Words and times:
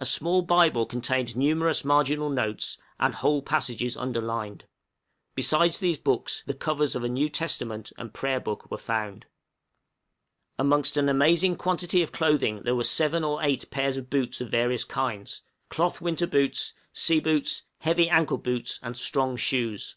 A 0.00 0.04
small 0.04 0.42
Bible 0.42 0.86
contained 0.86 1.36
numerous 1.36 1.84
marginal 1.84 2.30
notes, 2.30 2.78
and 2.98 3.14
whole 3.14 3.42
passages 3.42 3.96
underlined. 3.96 4.64
Besides 5.36 5.78
these 5.78 5.98
books, 5.98 6.42
the 6.46 6.54
covers 6.54 6.96
of 6.96 7.04
a 7.04 7.08
New 7.08 7.28
Testament 7.28 7.92
and 7.96 8.12
Prayerbook 8.12 8.72
were 8.72 8.76
found. 8.76 9.26
{RELICS 9.26 9.26
ABOUT 9.28 9.28
THE 9.76 10.56
BOAT.} 10.56 10.64
Amongst 10.64 10.96
an 10.96 11.08
amazing 11.08 11.54
quantity 11.58 12.02
of 12.02 12.10
clothing 12.10 12.62
there 12.64 12.74
were 12.74 12.82
seven 12.82 13.22
or 13.22 13.40
eight 13.40 13.70
pairs 13.70 13.96
of 13.96 14.10
boots 14.10 14.40
of 14.40 14.50
various 14.50 14.82
kinds 14.82 15.42
cloth 15.68 16.00
winter 16.00 16.26
boots, 16.26 16.72
sea 16.92 17.20
boots, 17.20 17.62
heavy 17.78 18.10
ankle 18.10 18.38
boots, 18.38 18.80
and 18.82 18.96
strong 18.96 19.36
shoes. 19.36 19.94